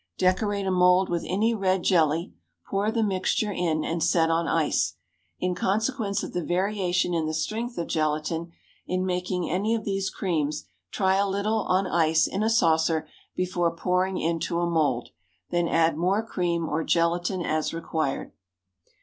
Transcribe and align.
Decorate 0.17 0.65
a 0.65 0.71
mould 0.71 1.09
with 1.09 1.23
any 1.27 1.53
red 1.53 1.83
jelly, 1.83 2.33
pour 2.65 2.89
the 2.89 3.03
mixture 3.03 3.51
in, 3.51 3.83
and 3.83 4.01
set 4.01 4.31
on 4.31 4.47
ice. 4.47 4.95
In 5.39 5.53
consequence 5.53 6.23
of 6.23 6.33
the 6.33 6.43
variation 6.43 7.13
in 7.13 7.27
the 7.27 7.35
strength 7.35 7.77
of 7.77 7.85
gelatine, 7.85 8.51
in 8.87 9.05
making 9.05 9.47
any 9.51 9.75
of 9.75 9.83
these 9.85 10.09
creams 10.09 10.65
try 10.89 11.17
a 11.17 11.29
little 11.29 11.65
on 11.65 11.85
ice 11.85 12.25
in 12.25 12.41
a 12.41 12.49
saucer 12.49 13.07
before 13.35 13.69
pouring 13.75 14.17
into 14.17 14.57
a 14.59 14.65
mould, 14.65 15.09
then 15.51 15.67
add 15.67 15.95
more 15.95 16.25
cream 16.25 16.67
or 16.67 16.83
gelatine 16.83 17.45
as 17.45 17.71
required. 17.71 18.31